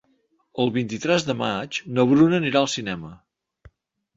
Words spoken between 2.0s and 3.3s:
Bruna anirà al cinema.